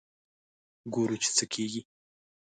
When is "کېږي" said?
1.53-1.81